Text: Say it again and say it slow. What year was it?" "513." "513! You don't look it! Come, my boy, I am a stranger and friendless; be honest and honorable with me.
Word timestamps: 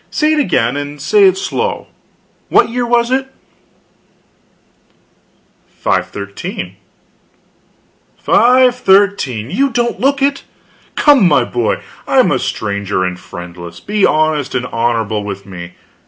Say 0.09 0.33
it 0.33 0.39
again 0.39 0.77
and 0.77 0.99
say 0.99 1.25
it 1.25 1.37
slow. 1.37 1.85
What 2.49 2.69
year 2.69 2.87
was 2.87 3.11
it?" 3.11 3.27
"513." 5.77 6.75
"513! 8.17 9.51
You 9.51 9.69
don't 9.69 9.99
look 9.99 10.23
it! 10.23 10.43
Come, 10.95 11.27
my 11.27 11.43
boy, 11.43 11.83
I 12.07 12.17
am 12.17 12.31
a 12.31 12.39
stranger 12.39 13.03
and 13.03 13.19
friendless; 13.19 13.79
be 13.79 14.03
honest 14.03 14.55
and 14.55 14.65
honorable 14.65 15.23
with 15.23 15.45
me. 15.45 15.73